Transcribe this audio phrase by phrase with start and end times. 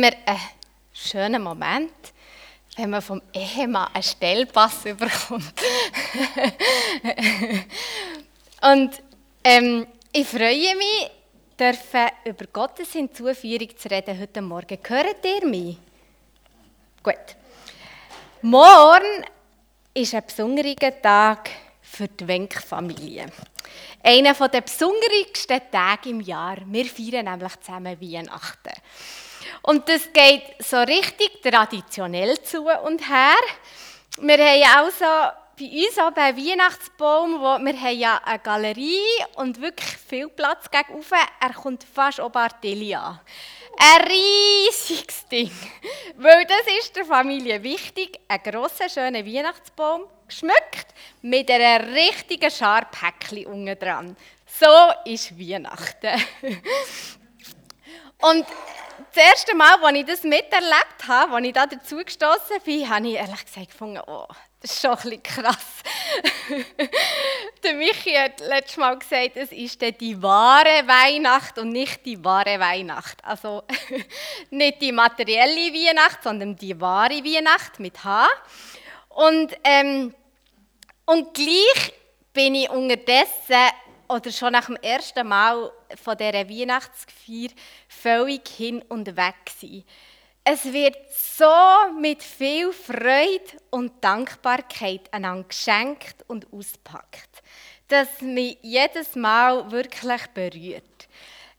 [0.00, 0.40] mir einen
[0.92, 1.92] schönen Moment,
[2.76, 5.54] wenn man vom Ehemann einen Stellpass bekommt.
[8.62, 9.02] Und
[9.44, 11.10] ähm, ich freue mich,
[11.58, 14.78] dürfen über Gottes Hinzuführung zu reden heute Morgen.
[14.86, 15.78] Hört ihr mich?
[17.02, 17.36] Gut.
[18.42, 19.24] Morgen
[19.94, 23.26] ist ein besonderer Tag für die Wenk-Familie.
[24.02, 26.58] Einer der besondersten Tage im Jahr.
[26.66, 28.72] Wir feiern nämlich zusammen Weihnachten.
[29.62, 33.36] Und das geht so richtig traditionell zu und her.
[34.18, 35.04] Wir haben also
[35.58, 39.00] bei uns auch beim Weihnachtsbaum, wo wir haben ja eine Galerie
[39.36, 41.16] und wirklich viel Platz gegenüber.
[41.40, 43.20] Er kommt fast oben Artelia.
[43.78, 45.50] Ein riesiges Ding.
[46.16, 48.18] Weil das ist der Familie wichtig.
[48.28, 54.16] Ein grosser, schöner Weihnachtsbaum, geschmückt, mit einer richtigen Schar Päckchen unten dran.
[54.46, 54.66] So
[55.04, 56.22] ist Weihnachten.
[58.20, 58.46] Und
[59.14, 63.08] das erste Mal, als ich das miterlebt habe, als ich da dazu gestoßen bin, habe
[63.08, 64.26] ich ehrlich gesagt gefunden, oh,
[64.60, 65.82] das ist schon ein krass.
[67.62, 72.58] der Michi hat letztes Mal gesagt, es ist die wahre Weihnacht und nicht die wahre
[72.58, 73.22] Weihnacht.
[73.22, 73.64] Also
[74.50, 78.28] nicht die materielle Weihnacht, sondern die wahre Weihnacht mit H.
[79.10, 80.14] Und, ähm,
[81.04, 81.92] und gleich
[82.32, 83.70] bin ich unterdessen
[84.08, 85.70] oder schon nach dem ersten Mal
[86.02, 87.50] von dieser Weihnachtsfeier
[87.88, 89.84] völlig hin und weg sein.
[90.44, 91.44] Es wird so
[92.00, 97.42] mit viel Freude und Dankbarkeit einander geschenkt und auspackt,
[97.88, 101.08] dass mich jedes Mal wirklich berührt.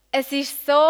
[0.10, 0.82] Es ist so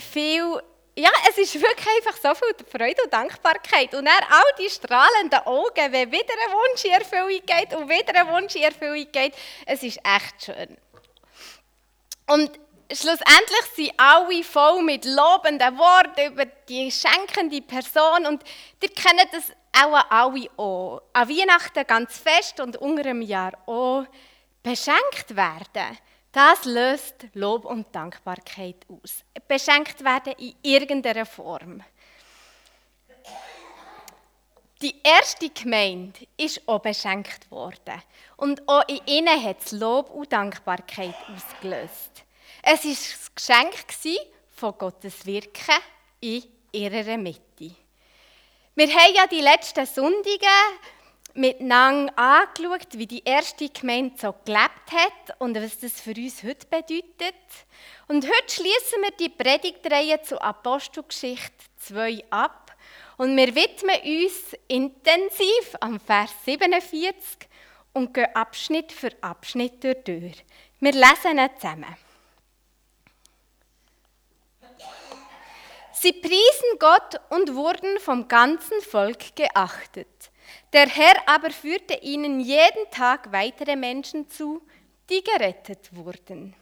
[0.00, 0.60] viel
[1.00, 3.94] ja, es ist wirklich einfach so viel Freude und Dankbarkeit.
[3.94, 8.14] Und dann all die strahlenden Augen, wenn wieder ein Wunsch in Erfüllung geht und wieder
[8.14, 9.34] ein Wunsch in Erfüllung geht.
[9.66, 10.76] Es ist echt schön.
[12.26, 12.50] Und
[12.92, 18.26] schlussendlich sind alle voll mit lobenden Worten über die schenkende Person.
[18.26, 18.44] Und
[18.82, 19.44] ihr kennt das
[19.82, 21.02] auch alle auch.
[21.12, 24.04] An Weihnachten ganz fest und unter einem Jahr auch
[24.62, 25.98] beschenkt werden.
[26.32, 29.24] Das löst Lob und Dankbarkeit aus.
[29.48, 31.82] Beschenkt werden in irgendeiner Form.
[34.80, 38.00] Die erste Gemeinde ist auch beschenkt worden.
[38.36, 42.24] Und auch in ihnen hat es Lob und Dankbarkeit ausgelöst.
[42.62, 43.74] Es war das Geschenk
[44.50, 45.74] von Gottes Wirken
[46.20, 47.74] in ihrer Mitte.
[48.74, 50.46] Wir haben ja die letzten Sonntage
[51.34, 56.66] miteinander angeschaut, wie die erste Gemeinde so gelebt hat und was das für uns heute
[56.66, 57.34] bedeutet.
[58.08, 62.76] Und heute schließen wir die Predigtreihe zu Apostelgeschichte 2 ab
[63.16, 67.48] und wir widmen uns intensiv am Vers 47
[67.92, 70.44] und gehen Abschnitt für Abschnitt durch.
[70.80, 71.96] Wir lesen ihn zusammen.
[75.92, 80.29] Sie priesen Gott und wurden vom ganzen Volk geachtet.
[80.72, 84.62] Der Herr aber führte ihnen jeden Tag weitere Menschen zu,
[85.08, 86.54] die gerettet wurden.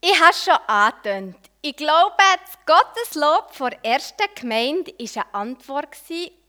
[0.00, 1.36] Ich habe schon angetönt.
[1.60, 5.96] Ich glaube, das Gotteslob vor ersten Gemeinde war eine Antwort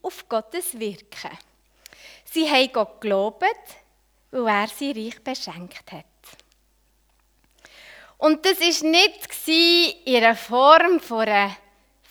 [0.01, 1.37] auf Gottes Wirken.
[2.25, 3.45] Sie haben Gott gelobt,
[4.31, 6.05] weil er sie reich beschenkt hat.
[8.17, 9.47] Und das war nicht
[10.05, 11.55] in einer Form von einer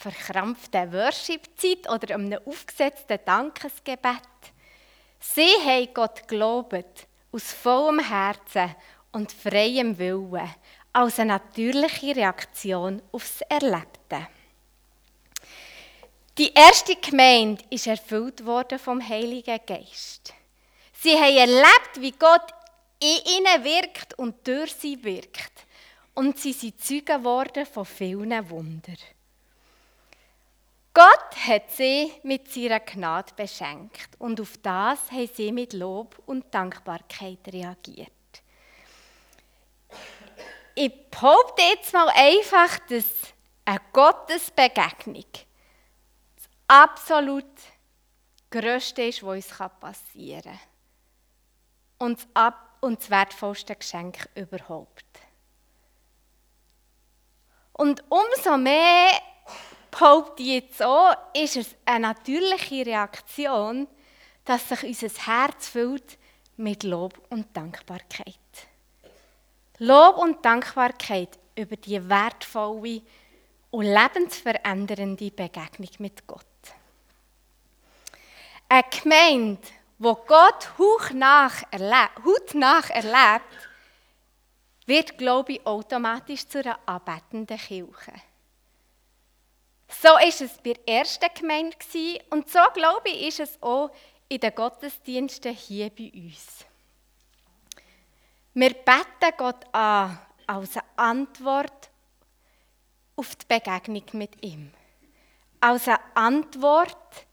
[0.02, 4.20] verkrampften Worship-Zeit oder einem aufgesetzten Dankesgebet.
[5.20, 8.74] Sie haben Gott gelobt, aus vollem Herzen
[9.12, 10.54] und freiem Willen,
[10.92, 14.26] als eine natürliche Reaktion aufs Erlebte.
[16.38, 20.34] Die erste Gemeinde ist erfüllt worden vom Heiligen Geist.
[20.92, 22.52] Sie haben erlebt, wie Gott
[23.00, 25.66] in ihnen wirkt und durch sie wirkt.
[26.14, 28.98] Und sie sind Zeugen geworden von vielen Wundern.
[30.94, 36.52] Gott hat sie mit seiner Gnade beschenkt und auf das haben sie mit Lob und
[36.54, 38.10] Dankbarkeit reagiert.
[40.74, 43.06] Ich behaupte jetzt mal einfach, dass
[43.64, 45.24] eine Gottesbegegnung
[46.36, 47.44] das absolut
[48.50, 50.60] Größte ist, was uns passieren kann.
[52.08, 55.06] Und das, ab und das wertvollste Geschenk überhaupt.
[57.72, 59.10] Und umso mehr
[59.92, 63.86] behaupte ich jetzt auch, ist es eine natürliche Reaktion,
[64.44, 66.18] dass sich unser Herz füllt
[66.56, 68.36] mit Lob und Dankbarkeit.
[69.78, 73.02] Lob und Dankbarkeit über die wertvolle
[73.70, 76.46] und lebensverändernde Begegnung mit Gott.
[78.68, 79.60] Eine Gemeinde,
[79.98, 83.68] wo Gott hautnach erlebt, hautnach erlebt,
[84.86, 88.12] wird Glaube automatisch zu einer anbetenden Kirche.
[90.00, 91.76] So war es bei der ersten Gemeinde
[92.30, 93.90] und so glaube ich, ist es auch
[94.28, 96.64] in den Gottesdiensten hier bei uns.
[98.54, 101.90] Wir beten Gott an als eine Antwort
[103.16, 104.72] auf die Begegnung mit ihm.
[105.60, 107.26] Als eine Antwort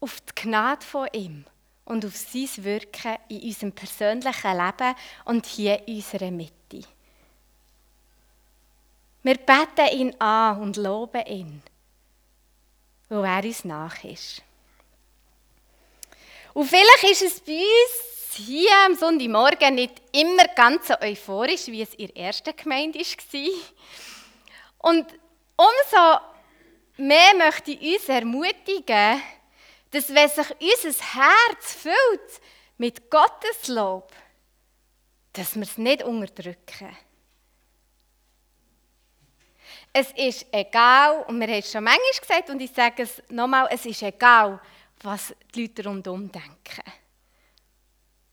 [0.00, 1.44] auf die Gnade von ihm
[1.84, 4.94] und auf sein Wirken in unserem persönlichen Leben
[5.24, 6.55] und hier in unserer Mitte.
[9.26, 11.60] Wir beten ihn an und loben ihn,
[13.08, 14.40] weil er uns nach ist.
[16.54, 21.82] Und vielleicht ist es bei uns hier am Sonntagmorgen nicht immer ganz so euphorisch, wie
[21.82, 24.90] es in der ersten Gemeinde war.
[24.92, 25.06] Und
[25.56, 26.20] umso
[26.96, 29.20] mehr möchte ich uns ermutigen,
[29.90, 32.40] dass wenn sich unser Herz füllt
[32.78, 34.12] mit Gottes Lob,
[35.32, 36.96] dass wir es nicht unterdrücken.
[39.98, 43.66] Es ist egal, und wir haben es schon manchmal gesagt, und ich sage es nochmal,
[43.70, 44.60] es ist egal,
[45.02, 46.82] was die Leute rundherum denken.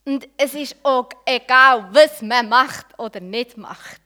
[0.04, 4.01] Und es ist auch egal, was man macht oder nicht macht.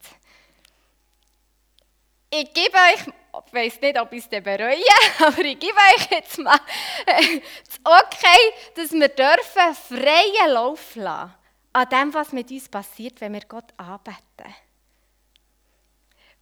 [2.30, 3.08] Ich gebe euch
[3.48, 4.78] ich weiß nicht, ob ich es bereue,
[5.20, 6.60] aber ich gebe euch jetzt mal
[7.08, 11.34] das Okay, dass wir dürfen freien Lauf lassen
[11.74, 14.54] an dem, was mit uns passiert, wenn wir Gott anbeten.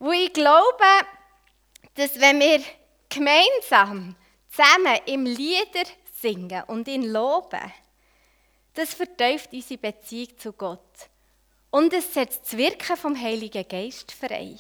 [0.06, 0.86] Wo ich glaube,
[1.96, 2.62] dass wenn wir
[3.10, 4.16] gemeinsam
[4.52, 5.90] zusammen im Lieder
[6.22, 7.74] singen und ihn loben,
[8.76, 11.10] das verteuft unsere Beziehung zu Gott
[11.72, 14.56] und es setzt das Wirken vom Heiligen Geist frei.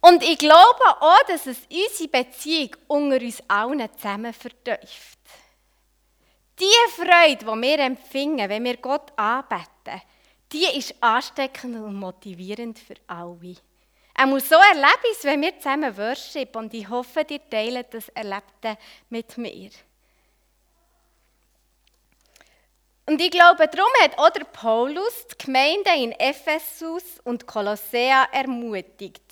[0.00, 5.18] Und ich glaube auch, dass es unsere Beziehung unter uns allen zusammen vertäuft.
[6.58, 10.00] Die Freude, die wir empfinden, wenn wir Gott anbeten,
[10.52, 13.56] die ist ansteckend und motivierend für alle.
[14.14, 18.76] Er muss so erleben, wenn wir zusammen worship und ich hoffe, ihr teilt das Erlebte
[19.10, 19.70] mit mir.
[23.06, 29.22] Und ich glaube, darum hat auch der Paulus die Gemeinde in Ephesus und Kolossea ermutigt.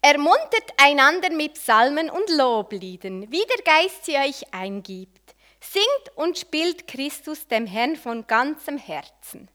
[0.00, 5.34] Ermuntert einander mit Psalmen und Lobliedern, wie der Geist sie euch eingibt.
[5.60, 9.48] Singt und spielt Christus dem Herrn von ganzem Herzen.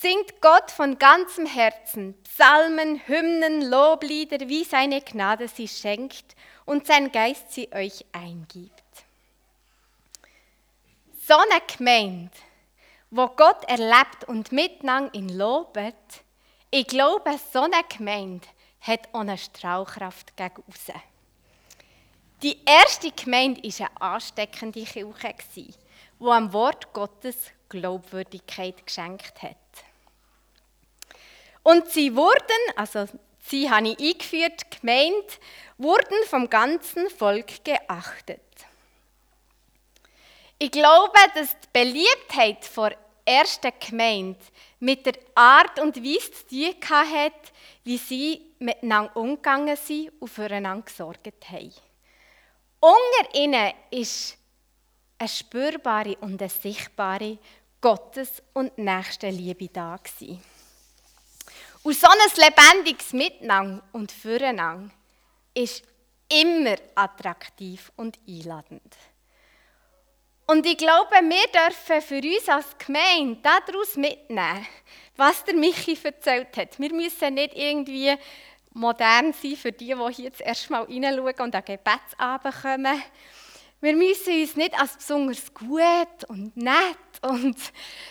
[0.00, 7.12] Singt Gott von ganzem Herzen Psalmen, Hymnen, Loblieder, wie seine Gnade sie schenkt und sein
[7.12, 8.82] Geist sie euch eingibt.
[11.28, 12.30] So eine Gemeinde,
[13.10, 15.94] wo Gott erlebt und miteinander ihn lobet,
[16.70, 18.48] ich glaube, so eine Gemeinde
[18.80, 21.02] hat eine Strahlkraft gegen außen.
[22.42, 25.74] Die erste Gemeinde war eine ansteckende Kirche, die
[26.20, 29.56] am Wort Gottes Glaubwürdigkeit geschenkt hat.
[31.62, 33.06] Und sie wurden, also
[33.40, 35.40] sie habe ich eingeführt, gemeint,
[35.78, 38.40] wurden vom ganzen Volk geachtet.
[40.58, 44.38] Ich glaube, dass die Beliebtheit der ersten Gemeinde
[44.78, 47.52] mit der Art und Weise zu tun hat,
[47.84, 51.72] wie sie miteinander umgegangen sind und füreinander gesorgt haben.
[52.80, 54.36] Unter ihnen ist
[55.18, 57.38] eine spürbare und eine sichtbare
[57.80, 60.42] Gottes- und Nächstenliebe da gewesen.
[61.82, 64.90] Und so ein lebendiges Miteinander und Füreinander
[65.54, 65.82] ist
[66.28, 68.96] immer attraktiv und einladend.
[70.46, 74.66] Und ich glaube, wir dürfen für uns als Gemeinde daraus mitnehmen,
[75.16, 76.78] was der Michi erzählt hat.
[76.78, 78.16] Wir müssen nicht irgendwie
[78.72, 83.02] modern sein für die, die hier jetzt erstmal reinschauen und an Gebetsabend kommen.
[83.80, 87.56] Wir müssen uns nicht als besonders gut und nett und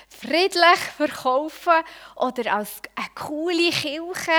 [0.09, 1.83] friedlich verkaufen
[2.15, 4.31] oder als eine coole Kirche.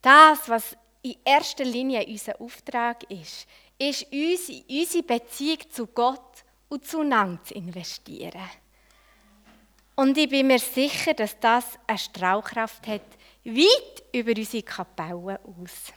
[0.00, 3.46] Das, was in erster Linie unser Auftrag ist,
[3.78, 8.48] ist unsere Beziehung zu Gott und zueinander zu investieren.
[9.94, 13.02] Und ich bin mir sicher, dass das eine Strahlkraft hat,
[13.44, 15.92] weit über unsere Kapelle aus.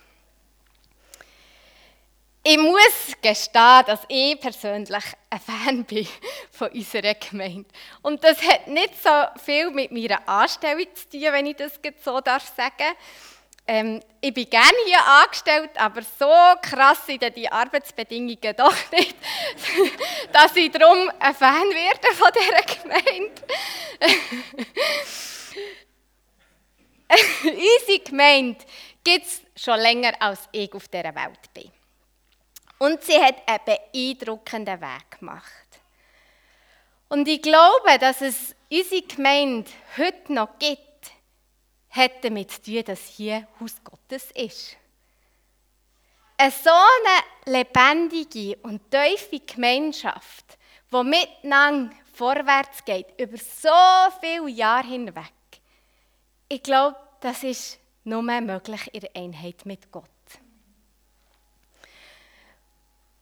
[2.48, 6.08] Ich muss gestehen, dass ich persönlich ein Fan bin
[6.52, 7.68] von unserer Gemeinde.
[8.04, 9.10] Und das hat nicht so
[9.44, 12.54] viel mit meiner Anstellung zu tun, wenn ich das so sagen darf
[13.68, 16.30] ähm, ich bin gerne hier angestellt, aber so
[16.62, 19.16] krass sind die Arbeitsbedingungen doch nicht,
[20.32, 23.42] dass ich darum ein Fan werde von dieser Gemeinde.
[27.44, 28.64] Unsere Gemeinde
[29.04, 31.72] gibt es schon länger, als ich auf dieser Welt bin.
[32.78, 35.66] Und sie hat einen beeindruckenden Weg gemacht.
[37.08, 41.12] Und ich glaube, dass es unsere Gemeinde heute noch gibt,
[41.92, 44.76] hat damit zu tun, dass hier Haus Gottes ist.
[46.38, 50.58] Eine so eine lebendige und tiefe Gemeinschaft,
[50.92, 53.70] die miteinander vorwärts geht, über so
[54.20, 55.32] viele Jahre hinweg.
[56.50, 60.15] Ich glaube, das ist nur möglich in der Einheit mit Gott.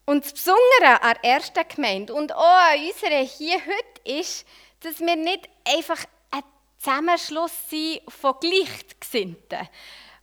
[0.06, 4.46] Und das Besondere an der ersten Gemeinde und auch an unserer hier heute ist,
[4.82, 6.44] dass wir nicht einfach ein
[6.78, 9.70] Zusammenschluss sind von Gleichgesinnten,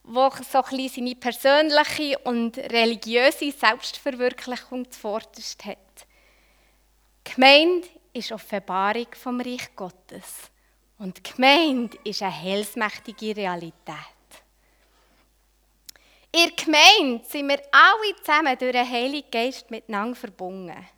[0.02, 5.78] wo so ein seine persönliche und religiöse Selbstverwirklichung zuvorderst hat.
[7.26, 10.50] Die Gemeinde ist Offenbarung vom Reich Gottes.
[10.98, 14.19] Und die Gemeinde ist eine heilsmächtige Realität.
[16.32, 20.88] In der Gemeinde sind wir alle zusammen durch den Heiligen Geist miteinander verbunden.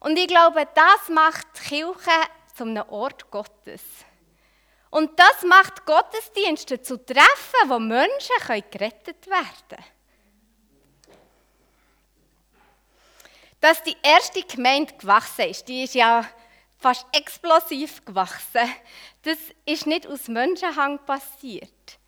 [0.00, 2.10] Und ich glaube, das macht die Kirche
[2.56, 3.82] zu einem Ort Gottes.
[4.90, 8.34] Und das macht Gottesdienste zu Treffen, wo Menschen
[8.70, 9.84] gerettet werden können.
[13.60, 16.24] Dass die erste Gemeinde gewachsen ist, die ist ja
[16.78, 18.68] fast explosiv gewachsen,
[19.22, 21.99] das ist nicht aus Menschenhang passiert.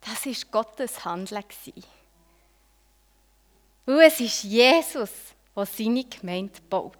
[0.00, 1.44] Das ist Gottes Handeln.
[3.86, 5.10] Weil es ist Jesus,
[5.56, 6.96] der seine Gemeinde baut.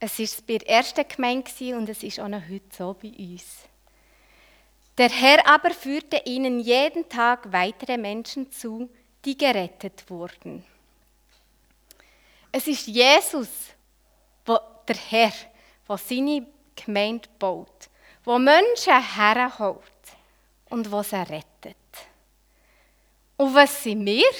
[0.00, 3.44] Es war bei der ersten Gemeinde und es ist auch noch heute so bei uns.
[4.98, 8.88] Der Herr aber führte ihnen jeden Tag weitere Menschen zu,
[9.24, 10.64] die gerettet wurden.
[12.52, 13.48] Es ist Jesus,
[14.46, 15.32] der Herr,
[15.88, 17.88] der seine Gemeinde baut,
[18.26, 19.80] der Menschen herholt
[20.70, 21.53] und was er rettet.
[23.36, 24.30] Und was sind wir?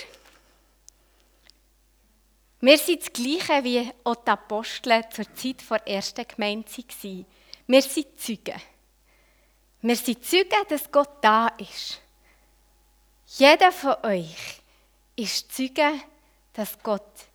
[2.60, 7.26] Wir sind das Gleiche wie auch die Apostel zur Zeit der ersten Gemeinde waren.
[7.66, 8.60] Wir sind Zeugen.
[9.82, 12.00] Wir sind Zeugen, dass Gott da ist.
[13.36, 14.60] Jeder von euch
[15.16, 16.00] ist Zeuge,
[16.52, 17.26] dass Gott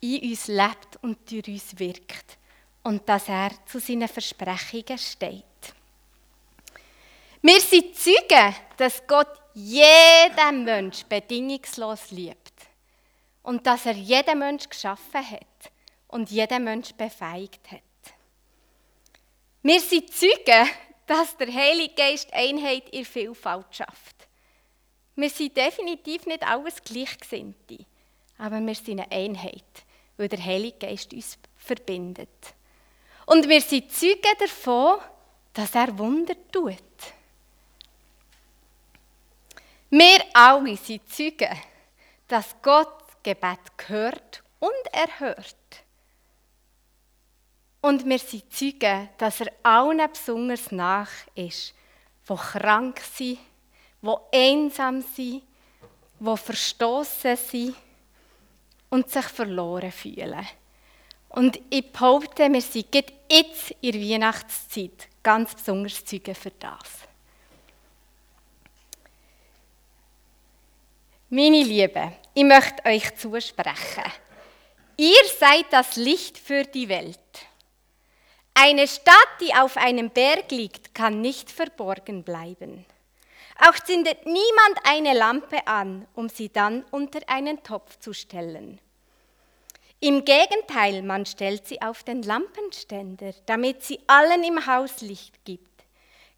[0.00, 2.36] in uns lebt und durch uns wirkt
[2.82, 5.42] und dass er zu seinen Versprechungen steht.
[7.42, 12.52] Wir sind Zeugen, dass Gott jeden Mensch bedingungslos liebt
[13.42, 15.72] und dass er jeden Mensch geschaffen hat
[16.08, 17.80] und jeden Mensch befähigt hat.
[19.62, 20.68] Wir sind Zeugen,
[21.06, 24.28] dass der Heilige Geist Einheit in Vielfalt schafft.
[25.14, 27.78] Wir sind definitiv nicht alles Gleichgesinnte,
[28.36, 29.64] aber wir sind eine Einheit,
[30.18, 32.28] weil der Heilige Geist uns verbindet.
[33.24, 34.98] Und wir sind Zeugen davon,
[35.54, 36.76] dass er Wunder tut.
[39.90, 41.56] Wir alle sind Zeugen,
[42.26, 45.84] dass Gott Gebet gehört und erhört.
[47.80, 51.72] Und wir sind Zeugen, dass er allen besonders nach ist,
[52.28, 53.38] die krank sind,
[54.02, 55.44] die einsam sind,
[56.18, 57.76] die verstoßen sind
[58.90, 60.46] und sich verloren fühlen.
[61.28, 67.06] Und ich behaupte, wir sind jetzt in der Weihnachtszeit ganz besonders Zeugen für das.
[71.28, 74.04] Meine Lieben, ich möchte euch zusprechen.
[74.96, 77.18] Ihr seid das Licht für die Welt.
[78.54, 82.86] Eine Stadt, die auf einem Berg liegt, kann nicht verborgen bleiben.
[83.58, 88.80] Auch zündet niemand eine Lampe an, um sie dann unter einen Topf zu stellen.
[89.98, 95.82] Im Gegenteil, man stellt sie auf den Lampenständer, damit sie allen im Haus Licht gibt.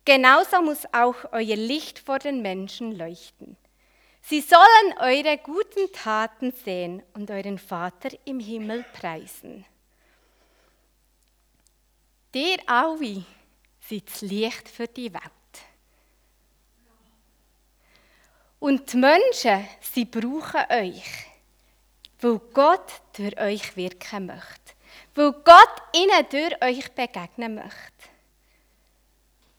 [0.07, 3.59] Genauso muss auch euer Licht vor den Menschen leuchten
[4.29, 9.65] Sie sollen eure guten Taten sehen und euren Vater im Himmel preisen.
[12.35, 13.25] Der alle
[13.81, 15.23] seid das Licht für die Welt.
[18.59, 21.27] Und die Menschen, sie brauchen euch,
[22.21, 24.75] weil Gott durch euch wirken möchte.
[25.15, 28.11] Weil Gott ihnen durch euch begegnen möchte.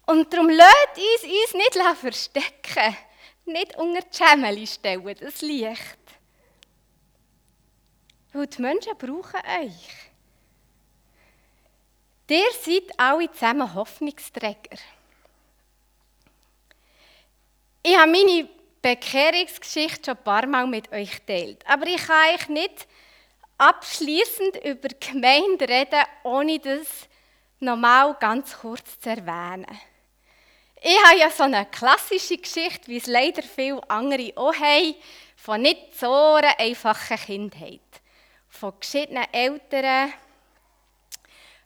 [0.06, 2.96] Und darum lasst uns uns nicht verstecken
[3.50, 5.98] nicht unter die Schemeli stellen, das Licht.
[8.34, 10.10] Weil die Menschen brauchen euch.
[12.30, 14.78] Ihr seid alle zusammen Hoffnungsträger.
[17.82, 18.48] Ich habe meine
[18.82, 21.64] Bekehrungsgeschichte schon ein paar Mal mit euch geteilt.
[21.68, 22.88] Aber ich kann euch nicht
[23.58, 27.10] abschließend über die Gemeinde reden, ohne das
[27.60, 29.66] nochmal ganz kurz zu erwähnen.
[30.82, 34.96] Ich habe ja so eine klassische Geschichte, wie es leider viele andere auch haben,
[35.36, 37.82] von nicht so einer einfachen Kindheit.
[38.48, 40.14] Von geschiedenen Eltern,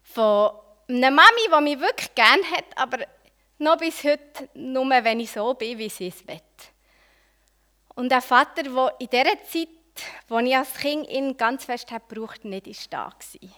[0.03, 0.51] von
[0.89, 3.05] einer Mami, die mich wirklich gerne hat, aber
[3.59, 6.41] noch bis heute nur, wenn ich so bin, wie sie es will.
[7.95, 9.67] Und ein Vater, der in dieser Zeit,
[10.27, 13.49] wo ich als Kind ihn ganz fest gebraucht, nicht da war.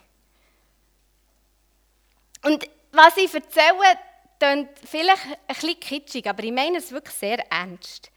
[2.44, 3.98] Und was ich erzähle,
[4.40, 8.12] klingt vielleicht ein bisschen kitschig, aber ich meine es wirklich sehr ernst.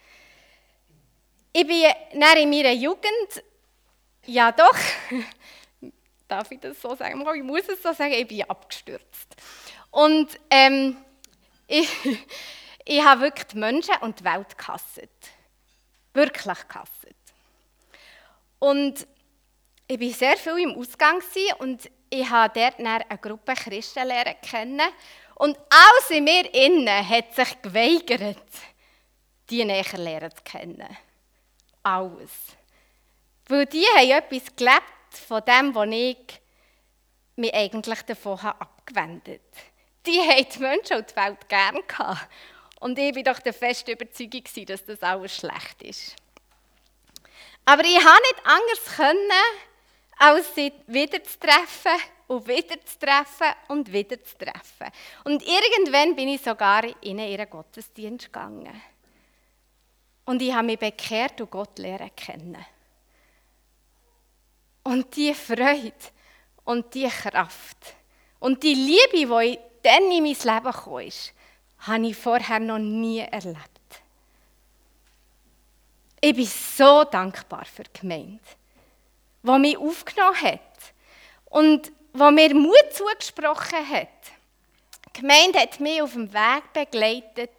[1.53, 3.43] Ich bin in meiner Jugend,
[4.27, 4.77] ja doch,
[6.29, 7.25] darf ich das so sagen?
[7.35, 9.35] Ich muss es so sagen, ich bin abgestürzt.
[9.91, 10.97] Und ähm,
[11.67, 11.89] ich,
[12.85, 15.01] ich habe wirklich die Menschen und die Welt gehasst.
[16.15, 17.07] Wirklich gehasst.
[18.59, 19.07] Und
[19.87, 21.23] ich war sehr viel im Ausgang
[21.61, 24.81] und ich habe dort eine Gruppe Christen lernen kennen.
[25.39, 28.37] Und alles in mir innen hat sich geweigert,
[29.49, 30.97] die näher lernen zu kennen.
[31.85, 32.33] Alles.
[33.47, 34.83] Weil die haben etwas gelebt
[35.27, 36.41] von dem, was ich
[37.37, 39.67] mich eigentlich davon abgewendet habe.
[40.07, 42.29] Die haben die Menschen und die Welt gerne gehabt.
[42.81, 46.17] Und ich war doch der festen Überzeugung, dass das alles schlecht ist.
[47.65, 49.31] Aber ich konnte nicht anders, können,
[50.19, 54.93] als sie wieder zu treffen und wieder zu treffen und wieder zu treffen.
[55.25, 58.81] Und irgendwann bin ich sogar in ihren Gottesdienst gegangen.
[60.27, 62.65] Und ich habe mich bekehrt und Gott lernen kennen.
[64.85, 65.93] Und die Freude
[66.65, 67.95] und die Kraft
[68.39, 71.11] und die Liebe, die dann in mein Leben kam,
[71.79, 73.59] habe ich vorher noch nie erlebt.
[76.21, 78.41] Ich bin so dankbar für die Gemeinde,
[79.43, 80.61] die mich aufgenommen hat
[81.47, 84.09] und die mir Mut zugesprochen hat.
[85.07, 87.51] Die Gemeinde hat mich auf dem Weg begleitet,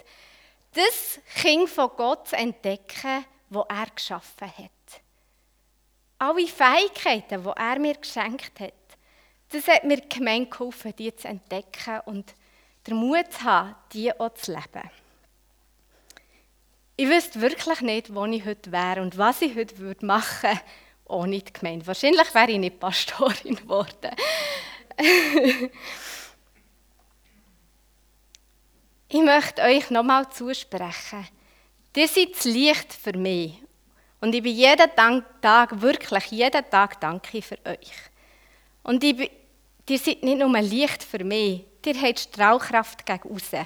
[0.74, 5.02] das Kind von Gott zu entdecken, das er geschaffen hat.
[6.20, 8.74] Alle Fähigkeiten, die er mir geschenkt hat,
[9.52, 12.34] das hat mir die Gemeinde geholfen, die zu entdecken und
[12.86, 14.90] den Mut zu haben, die auch zu leben.
[16.98, 20.62] Ich wüsste wirklich nicht, wo ich heute wäre und was ich heute machen würde
[21.10, 21.86] ohne die Gemeinde.
[21.86, 24.12] Wahrscheinlich wäre ich nicht Pastorin geworden.
[29.10, 31.28] ich möchte euch nochmal zusprechen.
[31.96, 33.56] Ihr seid das Licht für mich.
[34.22, 34.90] Und ich bin jeden
[35.42, 37.92] Tag, wirklich jeden Tag danke für euch.
[38.84, 39.30] Und ich bin,
[39.90, 43.66] ihr seid nicht nur Licht für mich, ihr habt Strahlkraft gegen außen.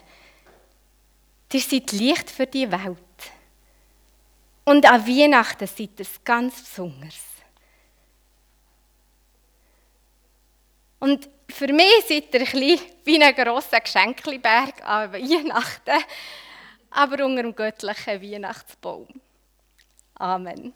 [1.52, 2.98] Ihr seid Licht für die Welt.
[4.66, 7.33] Und an Weihnachten seid ihr ganz besonders.
[11.04, 16.02] Und für mich seid ihr ein bisschen wie ein grosser Geschenkliberg an Weihnachten,
[16.92, 19.10] aber unter dem göttlichen Weihnachtsbaum.
[20.16, 20.74] Amen.